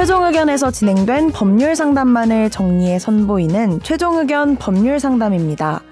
최종 0.00 0.24
의견에서 0.24 0.70
진행된 0.70 1.30
법률 1.30 1.76
상담만을 1.76 2.48
정리해 2.48 2.98
선보이는 2.98 3.80
최종 3.82 4.16
의견 4.16 4.56
법률 4.56 4.98
상담입니다. 4.98 5.82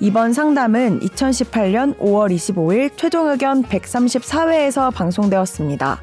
이번 0.00 0.32
상담은 0.32 1.00
2018년 1.00 1.94
5월 1.98 2.34
25일 2.34 2.92
최종 2.96 3.28
의견 3.28 3.62
134회에서 3.62 4.90
방송되었습니다. 4.94 6.00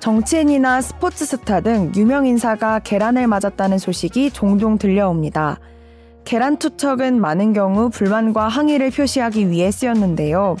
정치인이나 0.00 0.80
스포츠 0.80 1.26
스타 1.26 1.60
등 1.60 1.92
유명 1.94 2.24
인사가 2.24 2.78
계란을 2.78 3.26
맞았다는 3.26 3.76
소식이 3.76 4.30
종종 4.30 4.78
들려옵니다. 4.78 5.60
계란 6.24 6.56
투척은 6.56 7.20
많은 7.20 7.52
경우 7.52 7.90
불만과 7.90 8.48
항의를 8.48 8.92
표시하기 8.92 9.50
위해 9.50 9.70
쓰였는데요. 9.70 10.56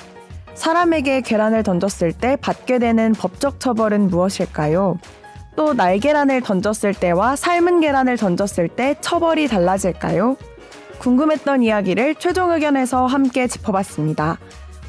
사람에게 0.52 1.22
계란을 1.22 1.62
던졌을 1.62 2.12
때 2.12 2.36
받게 2.36 2.80
되는 2.80 3.12
법적 3.12 3.60
처벌은 3.60 4.08
무엇일까요? 4.08 4.98
또 5.58 5.74
날계란을 5.74 6.40
던졌을 6.42 6.94
때와 6.94 7.34
삶은 7.34 7.80
계란을 7.80 8.16
던졌을 8.16 8.68
때 8.68 8.94
처벌이 9.00 9.48
달라질까요? 9.48 10.36
궁금했던 10.98 11.64
이야기를 11.64 12.14
최종 12.14 12.52
의견에서 12.52 13.06
함께 13.06 13.48
짚어봤습니다. 13.48 14.38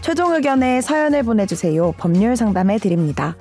최종 0.02 0.36
의견에 0.36 0.82
사연을 0.82 1.24
보내주세요. 1.24 1.94
법률 1.98 2.36
상담해 2.36 2.78
드립니다. 2.78 3.36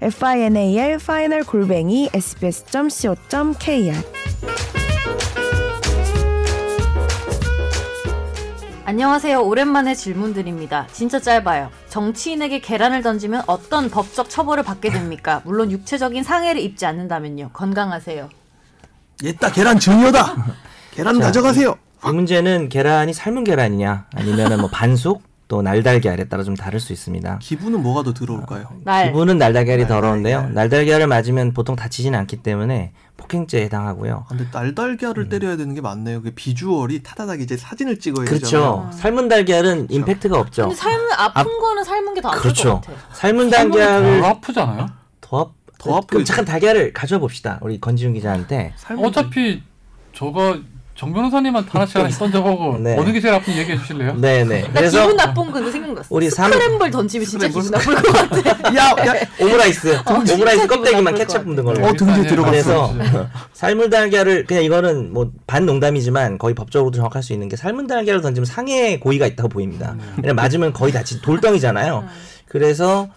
final 0.00 0.92
final 0.92 1.44
골뱅이 1.44 2.08
sbs.co.kr 2.14 3.92
안녕하세요. 8.90 9.44
오랜만에 9.44 9.94
질문드립니다. 9.94 10.88
진짜 10.90 11.20
짧아요. 11.20 11.70
정치인에게 11.90 12.58
계란을 12.58 13.02
던지면 13.02 13.44
어떤 13.46 13.88
법적 13.88 14.28
처벌을 14.28 14.64
받게 14.64 14.90
됩니까? 14.90 15.42
물론 15.44 15.70
육체적인 15.70 16.24
상해를 16.24 16.60
입지 16.60 16.86
않는다면요. 16.86 17.50
건강하세요. 17.52 18.28
얘따 19.22 19.52
계란 19.52 19.78
증여다. 19.78 20.56
계란 20.90 21.20
자, 21.20 21.26
가져가세요. 21.26 21.76
이 22.04 22.10
문제는 22.10 22.68
계란이 22.68 23.12
삶은 23.12 23.44
계란이냐 23.44 24.06
아니면은 24.12 24.58
뭐 24.58 24.68
반숙 24.74 25.22
또 25.50 25.62
날달걀에 25.62 26.28
따라 26.28 26.44
좀 26.44 26.54
다를 26.54 26.78
수 26.78 26.92
있습니다. 26.92 27.40
기분은 27.42 27.82
뭐가 27.82 28.04
더 28.04 28.14
들어올까요? 28.14 28.68
날. 28.84 29.06
기분은 29.08 29.36
날달걀이 29.36 29.78
날달걀. 29.78 30.00
더러운데요. 30.00 30.48
날달걀을 30.50 31.08
맞으면 31.08 31.52
보통 31.54 31.74
다치지는 31.74 32.16
않기 32.20 32.36
때문에 32.44 32.92
폭행죄에 33.16 33.64
해당하고요. 33.64 34.26
아, 34.26 34.28
근데 34.28 34.46
날달걀을 34.52 35.28
때려야 35.28 35.56
되는 35.56 35.74
게 35.74 35.80
맞네요. 35.80 36.22
그 36.22 36.30
비주얼이 36.30 37.02
타다닥 37.02 37.40
이제 37.40 37.56
사진을 37.56 37.98
찍어야 37.98 38.26
그렇죠. 38.26 38.44
되잖아요. 38.44 38.90
삶은 38.94 39.28
달걀은 39.28 39.88
임팩트가 39.90 40.38
없죠. 40.38 40.62
근데 40.68 40.76
삶은 40.76 41.06
아픈 41.18 41.58
거는 41.58 41.82
삶은 41.82 42.14
게 42.14 42.20
더 42.20 42.28
아플 42.28 42.40
그렇죠. 42.42 42.80
것 42.80 42.86
같아. 42.86 42.92
삶은 43.14 43.50
덜 43.50 43.70
달걀을 43.72 44.24
아프잖아요. 44.24 44.86
더, 45.20 45.42
아- 45.42 45.50
더. 45.78 46.00
그럼 46.02 46.24
잠깐 46.24 46.44
달걀을 46.44 46.92
가져와 46.92 47.18
봅시다. 47.18 47.58
우리 47.62 47.80
건지윤 47.80 48.12
기자한테. 48.14 48.72
어차피 48.98 49.64
저거 50.12 50.60
정 51.00 51.14
변호사님한테 51.14 51.70
하나씩 51.70 51.96
하나씩 51.96 52.18
던져보고 52.20 52.76
네. 52.76 52.94
어느 52.98 53.10
게 53.10 53.18
제일 53.22 53.32
아픈지 53.32 53.58
얘기해 53.60 53.78
주실래요? 53.78 54.16
네네. 54.16 54.60
나 54.64 54.68
그래서 54.74 55.00
기분 55.00 55.16
나쁜 55.16 55.50
거 55.50 55.70
생각났어. 55.70 56.08
우리 56.10 56.28
삼- 56.28 56.52
스크램블 56.52 56.90
던지면 56.90 57.26
진짜 57.26 57.48
기분 57.48 57.70
나쁠 57.70 57.94
것 57.94 58.12
같아. 58.12 58.68
야, 58.76 59.06
야, 59.06 59.14
오므라이스, 59.40 59.98
진짜 60.04 60.34
오므라이스 60.34 60.66
껍데기만 60.66 61.14
케첩 61.14 61.46
같아. 61.46 61.62
걸로. 61.62 61.86
어, 61.86 61.92
둥지에 61.94 62.26
들어갔어. 62.26 62.92
그래서 62.92 63.28
삶은 63.54 63.88
달걀을 63.88 64.44
그냥 64.44 64.62
이거는 64.64 65.14
뭐 65.14 65.30
반 65.46 65.64
농담이지만 65.64 66.36
거의 66.36 66.54
법적으로도 66.54 66.96
정확할 66.96 67.22
수 67.22 67.32
있는 67.32 67.48
게 67.48 67.56
삶은 67.56 67.86
달걀을 67.86 68.20
던지면 68.20 68.44
상해 68.44 68.98
고의가 68.98 69.26
있다고 69.26 69.48
보입니다. 69.48 69.96
왜냐면 70.18 70.36
맞으면 70.36 70.74
거의 70.74 70.92
다치 70.92 71.22
돌덩이잖아요. 71.22 72.04
그래서 72.46 73.08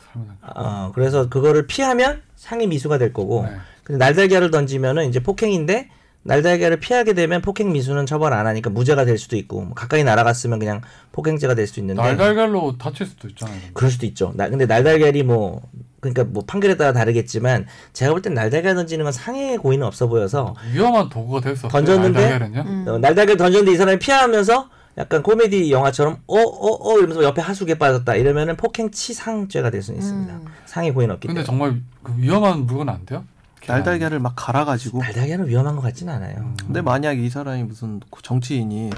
어 0.41 0.91
그래서 0.95 1.27
그거를 1.27 1.67
피하면 1.67 2.21
상해 2.37 2.65
미수가 2.65 2.97
될 2.97 3.11
거고 3.11 3.43
네. 3.45 3.57
근데 3.83 3.97
날달걀을 3.99 4.51
던지면은 4.51 5.09
이제 5.09 5.19
폭행인데 5.21 5.89
날달걀을 6.23 6.77
피하게 6.79 7.13
되면 7.13 7.41
폭행 7.41 7.71
미수는 7.73 8.05
처벌 8.05 8.33
안 8.33 8.47
하니까 8.47 8.69
무죄가 8.69 9.05
될 9.05 9.17
수도 9.17 9.35
있고 9.35 9.61
뭐 9.61 9.73
가까이 9.73 10.03
날아갔으면 10.03 10.57
그냥 10.59 10.81
폭행죄가 11.11 11.53
될 11.55 11.67
수도 11.67 11.81
있는데 11.81 12.01
날달걀로 12.01 12.77
다칠 12.77 13.05
수도 13.05 13.27
있잖아요. 13.27 13.57
그럴 13.73 13.91
수도 13.91 14.05
있죠. 14.05 14.31
나, 14.35 14.47
근데 14.49 14.65
날달걀이 14.65 15.23
뭐 15.23 15.61
그러니까 15.99 16.23
뭐 16.25 16.43
판결에 16.45 16.75
따라 16.77 16.91
다르겠지만 16.93 17.65
제가 17.93 18.11
볼 18.11 18.21
땐 18.21 18.33
날달걀 18.33 18.75
던지는 18.75 19.03
건 19.03 19.11
상해 19.11 19.57
고의는 19.57 19.85
없어 19.85 20.07
보여서 20.07 20.55
위험한 20.73 21.09
도구가 21.09 21.49
없어요. 21.49 21.69
던졌는데? 21.69 22.19
날달걀은요? 22.19 22.61
음. 22.61 22.85
어, 22.87 22.97
날달걀 22.99 23.35
던졌는데 23.37 23.73
이 23.73 23.75
사람이 23.77 23.99
피하면서 23.99 24.69
약간 24.97 25.23
코미디 25.23 25.71
영화처럼 25.71 26.19
어어 26.27 26.39
어 26.41 26.97
이러면서 26.99 27.23
옆에 27.23 27.41
하수구에 27.41 27.75
빠졌다 27.75 28.15
이러면은 28.15 28.55
폭행 28.55 28.91
치상죄가 28.91 29.71
될 29.71 29.81
수는 29.81 29.99
있습니다. 29.99 30.33
음. 30.35 30.45
상해 30.65 30.91
고의는 30.91 31.15
없기 31.15 31.27
근데 31.27 31.43
때문에. 31.43 31.45
정말 31.45 31.81
그 32.03 32.13
위험한 32.17 32.65
물건 32.65 32.89
안 32.89 33.05
돼요? 33.05 33.23
날달걀을 33.67 34.19
막 34.19 34.33
갈아가지고. 34.35 34.99
날달걀은 34.99 35.47
위험한 35.47 35.75
것 35.75 35.81
같진 35.81 36.09
않아요. 36.09 36.53
근데 36.65 36.81
만약 36.81 37.17
이 37.17 37.29
사람이 37.29 37.63
무슨 37.63 37.99
정치인이 38.21 38.91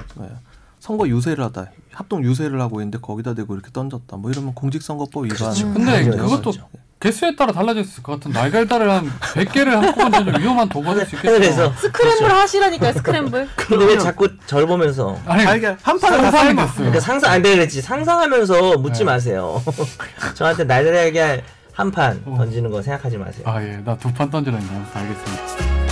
선거 0.80 1.08
유세를 1.08 1.42
하다 1.44 1.66
합동 1.92 2.22
유세를 2.24 2.60
하고 2.60 2.80
있는데 2.80 2.98
거기다 2.98 3.34
대고 3.34 3.54
이렇게 3.54 3.70
던졌다. 3.72 4.16
뭐 4.16 4.30
이러면 4.30 4.54
공직선거법 4.54 5.24
위반. 5.24 5.36
그렇죠. 5.38 5.72
근데 5.72 5.90
맞아요. 6.04 6.10
그것도 6.22 6.50
맞죠. 6.50 6.68
개수에 6.98 7.36
따라 7.36 7.52
달라질 7.52 7.84
수 7.84 7.90
있을 7.92 8.02
것 8.02 8.12
같은 8.12 8.32
날달달을 8.32 8.90
한 8.90 9.10
100개를 9.20 9.66
한꺼번에 9.68 10.10
던지면 10.12 10.40
위험한 10.40 10.68
도구가 10.68 10.94
될수 10.94 11.16
있겠죠. 11.16 11.34
그래서 11.34 11.72
스크램블 11.74 12.30
하시라니까요. 12.32 12.92
스크램블. 12.94 13.48
근데 13.56 13.84
왜 13.84 13.98
자꾸 13.98 14.28
절 14.46 14.66
보면서 14.66 15.16
아니 15.26 15.44
달걀 15.44 15.76
한 15.82 15.98
판을 16.00 16.18
다. 16.22 16.30
됐어요. 16.30 16.66
그러니까 16.76 17.00
상상 17.00 17.32
안 17.32 17.42
되겠지 17.42 17.82
상상하면서 17.82 18.78
묻지 18.78 19.00
네. 19.00 19.04
마세요. 19.04 19.62
저한테 20.34 20.64
날달걀 20.64 21.42
한판 21.76 22.22
어. 22.24 22.34
던지는 22.38 22.70
거 22.70 22.80
생각하지 22.82 23.18
마세요. 23.18 23.44
아 23.46 23.62
예, 23.62 23.76
나 23.84 23.94
두 23.96 24.12
판 24.12 24.30
던지라는 24.30 24.66
거 24.66 24.98
알겠습니다. 24.98 25.85